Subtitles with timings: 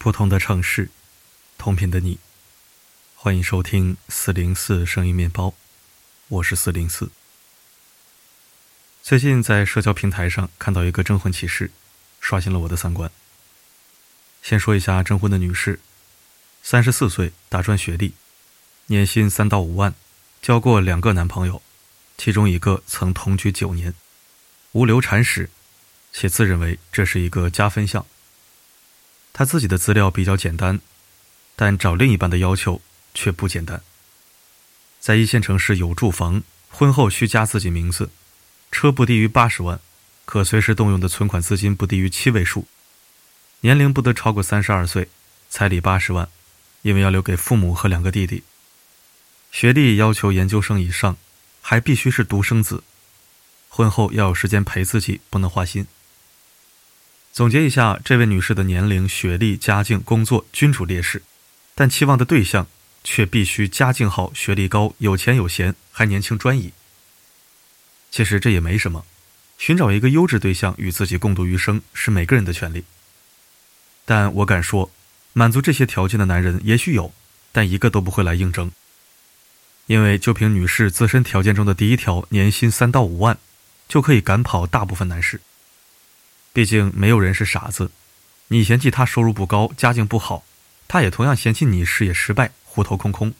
[0.00, 0.90] 不同的城市，
[1.58, 2.20] 同频的你，
[3.16, 5.54] 欢迎收听四零四声音面包，
[6.28, 7.10] 我是四零四。
[9.02, 11.72] 最近在社交平台上看到一个征婚启事，
[12.20, 13.10] 刷新了我的三观。
[14.40, 15.80] 先说一下征婚的女士，
[16.62, 18.14] 三十四岁，大专学历，
[18.86, 19.92] 年薪三到五万，
[20.40, 21.60] 交过两个男朋友，
[22.16, 23.92] 其中一个曾同居九年，
[24.70, 25.50] 无流产史，
[26.12, 28.06] 且自认为这是一个加分项。
[29.32, 30.80] 他自己的资料比较简单，
[31.54, 32.80] 但找另一半的要求
[33.14, 33.82] 却不简单。
[35.00, 38.10] 在一线城市有住房，婚后需加自己名字，
[38.72, 39.80] 车不低于八十万，
[40.24, 42.66] 可随时动用的存款资金不低于七位数，
[43.60, 45.08] 年龄不得超过三十二岁，
[45.48, 46.28] 彩礼八十万，
[46.82, 48.42] 因为要留给父母和两个弟弟。
[49.50, 51.16] 学历要求研究生以上，
[51.62, 52.82] 还必须是独生子，
[53.68, 55.86] 婚后要有时间陪自己，不能花心。
[57.32, 61.22] 总结一下，这位女士的年龄、学历、家境、工作均处劣势，
[61.74, 62.66] 但期望的对象
[63.04, 66.72] 却必须家境好、学历高、有钱有闲，还年轻专一。
[68.10, 69.04] 其实这也没什么，
[69.56, 72.84] 寻找一个优质对象与自己共度余生是每个人的权利。
[74.04, 74.90] 但我敢说，
[75.32, 77.12] 满足这些条件的男人也许有，
[77.52, 78.72] 但一个都不会来应征。
[79.86, 83.38] 因为就凭女士自身条件中的第一条，年薪三到五万，
[83.86, 85.40] 就可以赶跑大部分男士。
[86.58, 87.92] 毕竟没有人是傻子，
[88.48, 90.42] 你嫌弃他收入不高、家境不好，
[90.88, 93.32] 他也同样嫌弃你事业失败、户头空空。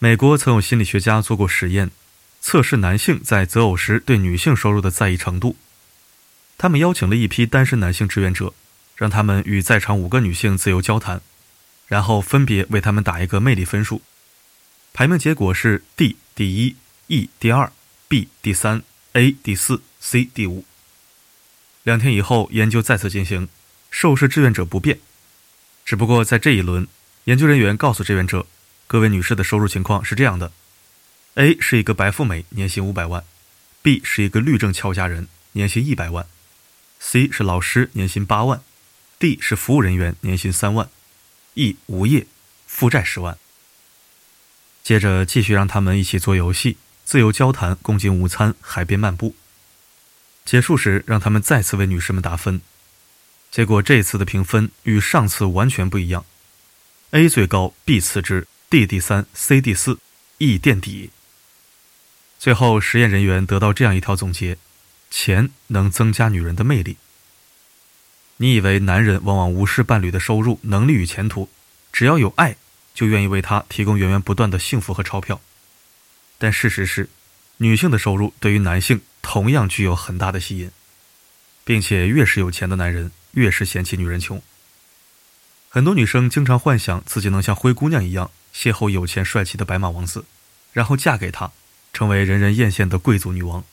[0.00, 1.92] 美国曾有心理学家做过实验，
[2.40, 5.54] 测试男性在择偶时对女性收入的在意程度。
[6.58, 8.52] 他们邀请了一批单身男性志愿者，
[8.96, 11.20] 让他们与在场五个女性自由交谈，
[11.86, 14.02] 然后分别为他们打一个魅力分数。
[14.92, 16.74] 排名结果是 D 第一
[17.06, 17.70] ，E 第二
[18.08, 20.64] ，B 第三，A 第四，C 第五。
[21.84, 23.46] 两天以后，研究再次进行，
[23.90, 24.98] 受试志愿者不变。
[25.84, 26.88] 只不过在这一轮，
[27.24, 28.46] 研究人员告诉志愿者，
[28.86, 30.50] 各位女士的收入情况是这样的
[31.34, 33.22] ：A 是一个白富美，年薪五百万
[33.82, 36.26] ；B 是一个律政俏佳人，年薪一百万
[37.02, 38.62] ；C 是老师，年薪八万
[39.20, 40.88] ；D 是服务人员，年薪三万
[41.52, 42.26] ；E 无业，
[42.66, 43.36] 负债十万。
[44.82, 49.34] 接着继续让他们一起做游戏，自由交谈，共进午餐，海边漫步。
[50.44, 52.60] 结束时，让他们再次为女士们打分。
[53.50, 56.26] 结果这次的评分与上次完全不一样
[57.12, 59.98] ：A 最高，B 次之，D 第三，C 第四
[60.38, 61.10] ，E 垫底。
[62.38, 64.58] 最后，实验人员得到这样一条总结：
[65.10, 66.98] 钱能增加女人的魅力。
[68.36, 71.48] 你以为男人往往无视伴侣的收入、能力与前途，
[71.90, 72.56] 只要有爱，
[72.92, 75.40] 就愿意为他提供源源不断的幸福和钞票？
[76.36, 77.08] 但事实是，
[77.58, 79.00] 女性的收入对于男性。
[79.24, 80.70] 同样具有很大的吸引，
[81.64, 84.40] 并且越是有钱的男人，越是嫌弃女人穷。
[85.70, 90.26] 很多女生经常幻想自己能像灰姑娘一样邂逅有钱帅气的白马王子，
[90.72, 91.50] 然后嫁给他，
[91.94, 93.64] 成为人人艳羡的贵族女王。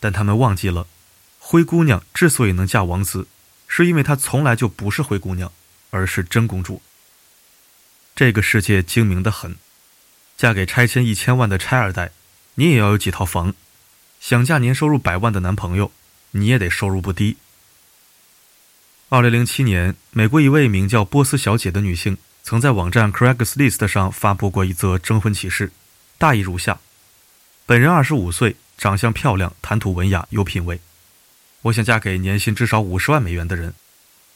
[0.00, 0.86] 但她们忘记了，
[1.38, 3.28] 灰姑娘之所以能嫁王子，
[3.68, 5.52] 是因为她从来就不是灰姑娘，
[5.90, 6.80] 而是真公主。
[8.16, 9.56] 这个世界精明的很，
[10.36, 12.12] 嫁给拆迁一千万的拆二代，
[12.54, 13.54] 你也要有几套房。
[14.20, 15.90] 想嫁年收入百万的男朋友，
[16.32, 17.38] 你也得收入不低。
[19.08, 25.72] 二零零七年，美国一位名叫波斯小姐的女性，曾在网站 Craigslist 上发布过一则征婚启事，
[26.18, 26.78] 大意如下：
[27.64, 30.80] 本人二十五岁，长相漂亮，谈吐文雅，有品位。
[31.62, 33.74] 我想嫁给年薪至少五十万美元的人。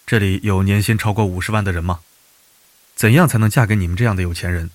[0.07, 2.01] 这里有年薪超过五十万的人吗？
[2.97, 4.71] 怎样才能嫁给你们这样的有钱人？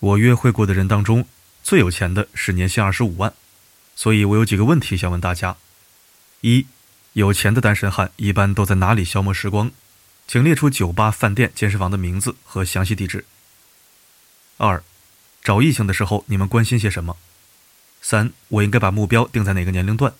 [0.00, 1.26] 我约会过的人当中，
[1.62, 3.32] 最有钱的是年薪二十五万。
[3.96, 5.56] 所以我有几个问题想问大家：
[6.40, 6.66] 一，
[7.12, 9.70] 有钱的单身汉一般都在哪里消磨时光？
[10.26, 13.24] 请列出酒吧、饭店、健身房的名字和详细地址。
[14.56, 14.82] 二，
[15.42, 17.16] 找异性的时候你们关心些什么？
[18.00, 20.14] 三，我应该把目标定在哪个年龄段？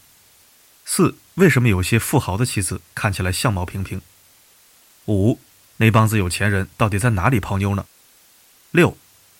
[0.85, 4.01] 四，为什么有些富豪的妻子看起来相貌平平？
[5.07, 5.41] 五，
[5.79, 7.87] 那帮子有钱人到底在哪里泡妞呢？
[8.71, 8.97] 六，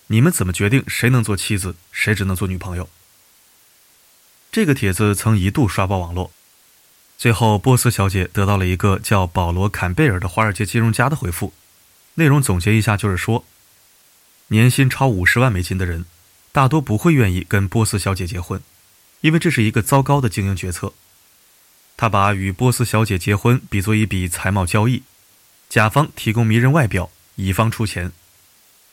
[0.09, 2.89] 你们怎么决定谁能做妻子，谁只能做女朋友？
[4.55, 6.31] 这个帖子曾一度刷爆网络，
[7.19, 11.53] 最后波斯小姐得到了一个叫保罗·坎贝尔的华尔街金融家的回复，
[12.15, 13.45] 内容总结一下就是说，
[14.47, 16.05] 年薪超五十万美金的人，
[16.53, 18.63] 大多不会愿意跟波斯小姐结婚，
[19.23, 20.93] 因为这是一个糟糕的经营决策。
[21.97, 25.03] 他把与波斯小姐结婚比作一笔财贸交易，
[25.69, 28.13] 甲方提供迷人外表，乙方出钱，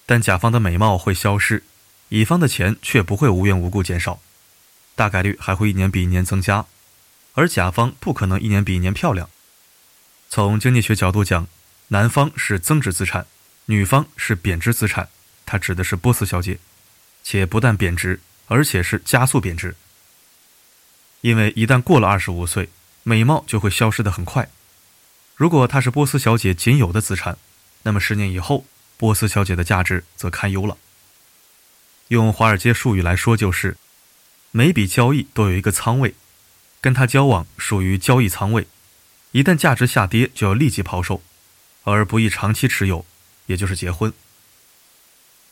[0.08, 1.62] 但甲方的美貌会消失，
[2.10, 4.20] 乙方的钱却不会无缘无故减少。
[4.96, 6.66] 大概率还会一年比一年增加，
[7.34, 9.30] 而甲方不可能一年比一年漂亮。
[10.30, 11.48] 从经济学角度讲，
[11.90, 13.26] 男方是增值资产，
[13.66, 15.10] 女方是贬值资产，
[15.46, 16.60] 它指的是波斯小姐，
[17.24, 19.76] 且不但贬值，而且是加速贬值。
[21.22, 22.70] 因为一旦过了二十五岁，
[23.04, 24.50] 美貌就会消失的很快。
[25.36, 27.38] 如果她是波斯小姐仅有的资产，
[27.84, 28.66] 那么十年以后，
[28.98, 30.78] 波斯小姐的价值则堪忧了。
[32.08, 33.76] 用华尔街术语来说，就是
[34.52, 36.14] 每笔交易都有一个仓位，
[36.80, 38.68] 跟他交往属于交易仓位，
[39.32, 41.22] 一旦价值下跌，就要立即抛售。
[41.84, 43.06] 而不宜长期持有，
[43.48, 44.14] 也就是结婚。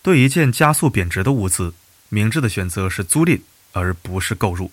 [0.03, 1.73] 对一件加速贬值的物资，
[2.09, 3.41] 明智的选择是租赁，
[3.71, 4.71] 而不是购入。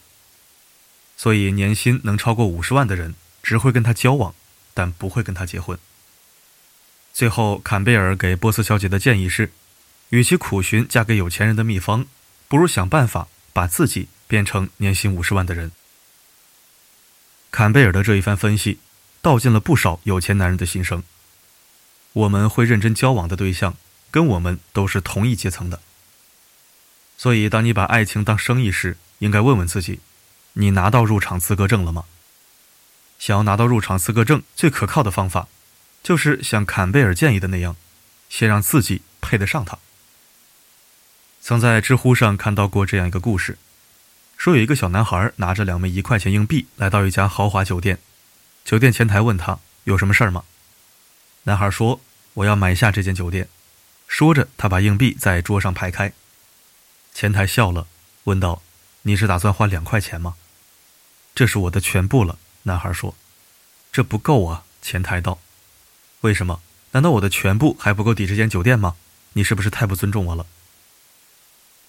[1.17, 4.35] 所以，年薪能超过五十万的人，只会跟他交往，
[4.75, 5.79] 但不会跟他结婚。
[7.15, 9.51] 最后，坎贝尔给波斯小姐的建议是：
[10.11, 12.05] 与其苦寻嫁给有钱人的秘方，
[12.49, 15.73] 不如想办法把自己变成年薪五十万的人。
[17.51, 18.79] 坎贝尔的这一番分析，
[19.23, 21.03] 道尽了不少有钱男人的心声。
[22.13, 23.77] 我们会认真交往的对象，
[24.11, 25.81] 跟我们都是同一阶层的。
[27.19, 30.01] 所以，当你把爱情当生意时，应该问问自己：
[30.55, 32.05] 你拿到入场资格证了吗？
[33.19, 35.49] 想要拿到入场资格证，最可靠的方法，
[36.03, 37.75] 就是像坎贝尔建议的那样，
[38.29, 39.79] 先让自己配得上他。
[41.41, 43.57] 曾在知乎上看到过这样一个故事，
[44.37, 47.99] 说有一个小男孩拿着两枚一块钱硬币来到一家豪华酒店，
[48.65, 50.45] 酒店前台问他有什么事儿吗？
[51.45, 52.01] 男孩说
[52.35, 53.49] ：“我要买下这间酒店。”
[54.07, 56.13] 说着，他把硬币在桌上排开。
[57.13, 57.89] 前台笑了，
[58.25, 58.63] 问道
[59.03, 60.37] ：“你是打算花两块钱吗
[61.35, 63.17] ？”“这是我的全部了。”男孩说。
[63.91, 65.41] “这不够啊！”前台道。
[66.21, 66.61] “为什么？
[66.93, 68.97] 难道我的全部还不够抵这间酒店吗？
[69.33, 70.47] 你是不是太不尊重我了？”“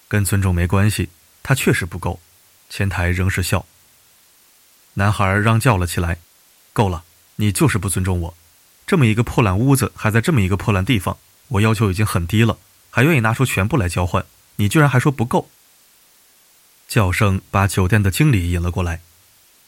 [0.08, 1.10] 跟尊重没关系，
[1.42, 2.20] 他确实不够。”
[2.68, 3.66] 前台仍是笑。
[4.94, 6.18] 男孩嚷叫了起来
[6.72, 7.04] ：“够了！
[7.36, 8.34] 你就是不尊重我！”
[8.86, 11.18] 这么一个破烂屋子，还在这么一个破烂地方，
[11.48, 12.58] 我要求已经很低了，
[12.90, 14.24] 还愿意拿出全部来交换，
[14.56, 15.50] 你居然还说不够？
[16.88, 19.00] 叫声把酒店的经理引了过来，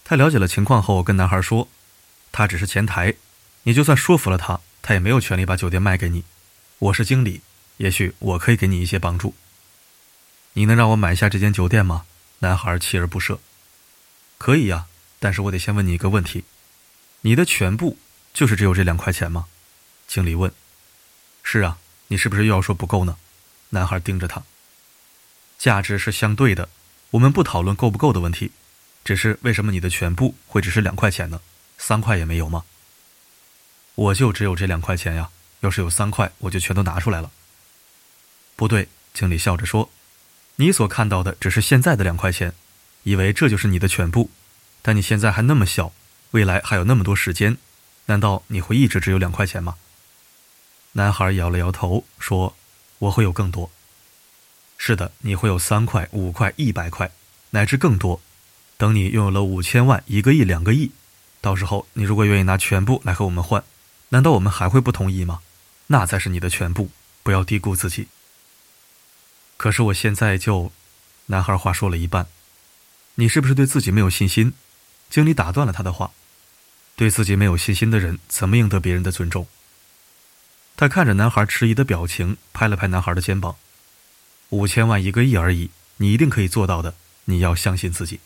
[0.04, 1.68] 他了解了情况后，跟男孩说
[2.32, 3.14] ：“他只是前台，
[3.64, 6.24] 你就算说服了他，他也没有权利把酒店卖给你。
[6.78, 7.42] 我是经理，
[7.76, 9.34] 也许我可以给你一些帮助。
[10.54, 12.06] 你能让我买下这间酒店吗？”
[12.40, 13.38] 男孩锲而不舍
[14.38, 14.86] ：“可以呀，
[15.18, 16.44] 但是我得先问你一个问题，
[17.22, 17.98] 你的全部。”
[18.32, 19.46] 就是只有这两块钱吗？
[20.06, 20.52] 经理问。
[21.42, 23.18] 是啊，你是不是又要说不够呢？
[23.70, 24.44] 男孩盯着他。
[25.58, 26.68] 价值是相对的，
[27.10, 28.52] 我们不讨论够不够的问题，
[29.04, 31.40] 只是为什么你的全部会只是两块钱呢？
[31.76, 32.64] 三块也没有吗？
[33.96, 37.32] 我就只有这两块钱呀，要是有三块，我就全都拿出来了。
[38.54, 39.90] 不对，经理笑着说，
[40.60, 42.52] 你所看到的只是现在的两块钱，
[43.04, 44.30] 以为这就是你的全部，
[44.82, 45.94] 但你现在还那么小，
[46.32, 47.56] 未来还有那么多时间。
[48.04, 49.76] 难道你会一直只有两块钱吗？
[50.92, 52.54] 男孩摇了摇头，说
[53.00, 53.70] ：“我会有更多。
[54.76, 57.10] 是的，你会有三块、五块、一百块，
[57.50, 58.20] 乃至更多。
[58.76, 60.90] 等你拥有了五千万、一个亿、两个亿，
[61.40, 63.64] 到时候你如果愿意拿全部来和我们换，
[64.10, 65.40] 难道我们还会不同意吗？
[65.86, 66.90] 那才是你的全部，
[67.22, 68.08] 不要低估自己。
[69.60, 70.72] 可是我现在就……
[71.26, 72.26] 男孩话说了一半，
[73.16, 74.54] 你是不是对自己没有信心？
[75.10, 76.12] 经理打断了他的话。
[76.96, 79.46] 对自己没有信心的人，怎么赢得别人的尊重？
[80.78, 83.56] 他看着男孩迟疑的表情，拍了拍男孩的肩膀
[84.48, 85.68] ：“五千万一个亿而已，
[85.98, 86.94] 你一定可以做到的。
[87.26, 88.20] 你要相信自己。”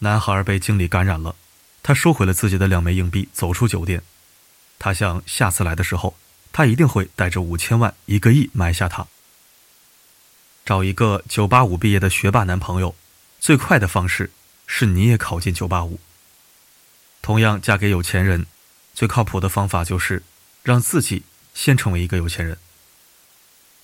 [0.00, 1.36] 男孩被经理感染了，
[1.80, 4.02] 他收回了自己的两枚硬币，走出酒店。
[4.80, 6.16] 他想，下次来的时候，
[6.52, 9.06] 他一定会带着五千万、一个亿买下它。
[10.64, 12.94] 找一个九八五毕业的学霸男朋友，
[13.40, 14.30] 最快的方式
[14.66, 15.98] 是你也考进九八五。
[17.20, 18.46] 同样，嫁给有钱人，
[18.94, 20.22] 最靠谱的方法就是
[20.62, 22.58] 让自己先成为一个有钱人。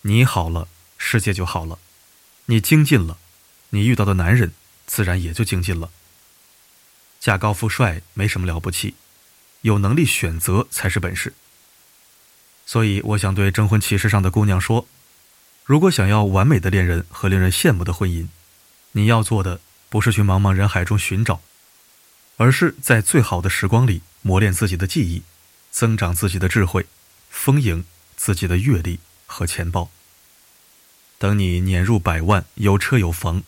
[0.02, 1.78] 你好了，世界就好了；
[2.46, 3.18] 你精进了，
[3.70, 4.52] 你遇到的男人
[4.86, 5.90] 自然也就精进了。
[7.20, 8.94] 嫁高富帅没什么了不起，
[9.62, 11.34] 有能力选择才是本事。
[12.64, 14.86] 所以，我想对征婚启事上的姑娘说：
[15.68, 18.28] 如果想要完美的恋人和令人羡慕的婚姻，
[18.92, 19.60] 你要做的
[19.90, 21.42] 不是去茫茫人海中寻找。
[22.38, 25.22] 而是在最好的时光里磨练自己的记忆，
[25.70, 26.86] 增长自己的智慧，
[27.28, 27.84] 丰盈
[28.16, 29.90] 自己的阅历和钱包。
[31.18, 33.42] 等你年入百万、有车有房、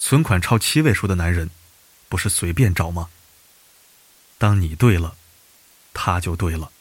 [0.00, 1.48] 存款超七位数的男人，
[2.08, 3.08] 不是随便找吗？
[4.36, 5.14] 当你对了，
[5.94, 6.72] 他就对了。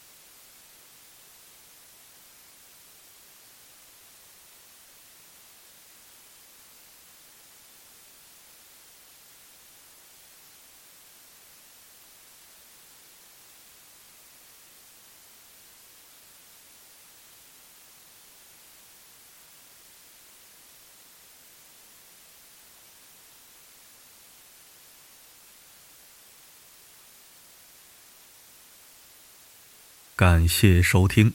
[30.22, 31.34] 感谢收听。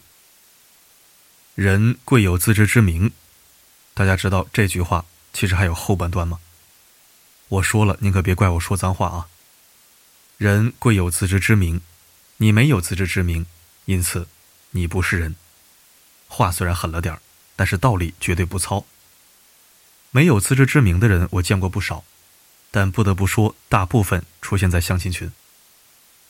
[1.57, 3.11] 人贵有自知之明，
[3.95, 6.39] 大家知道这句话其实还有后半段吗？
[7.49, 9.27] 我说了，您可别怪我说脏话啊。
[10.39, 11.81] 人贵有自知之明，
[12.37, 13.47] 你没有自知之明，
[13.87, 14.29] 因此
[14.71, 15.35] 你不是人。
[16.29, 17.21] 话虽然狠了点儿，
[17.57, 18.87] 但是道理绝对不糙。
[20.13, 22.05] 没有自知之明的人，我见过不少，
[22.71, 25.33] 但不得不说，大部分出现在相亲群。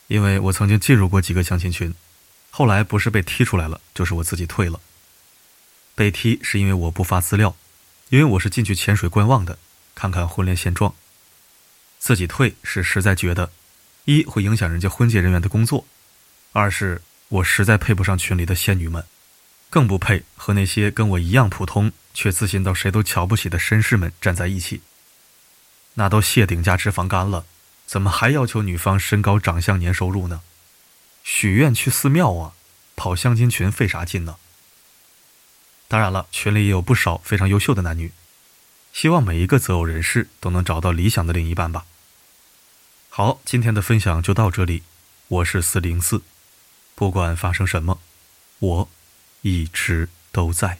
[0.07, 1.93] 因为我曾经进入过几个相亲群，
[2.49, 4.79] 后来不是被踢出来了，就是我自己退了。
[5.95, 7.55] 被踢是因为我不发资料，
[8.09, 9.57] 因为我是进去潜水观望的，
[9.95, 10.93] 看看婚恋现状。
[11.99, 13.51] 自己退是实在觉得，
[14.05, 15.85] 一会影响人家婚介人员的工作，
[16.51, 19.03] 二是我实在配不上群里的仙女们，
[19.69, 24.81] 更不配和那些跟我一样普通却自信到谁都瞧不起的绅士们站在一起。
[25.95, 27.45] 那都谢顶加脂肪肝了。
[27.87, 30.41] 怎么还要求女方身高、长相、年收入呢？
[31.29, 32.53] 许愿去寺庙啊，
[32.95, 34.37] 跑相亲群费啥劲呢？
[35.89, 38.13] 当然了，群里也有不少非常优秀的男女，
[38.93, 41.85] 希望每一个择偶人士都能找到理想的另一半吧。
[43.09, 44.83] 好，今天的分享就到这里，
[45.27, 46.21] 我是四零四，
[46.95, 47.99] 不管发生什么，
[48.59, 48.89] 我
[49.41, 50.79] 一直都在。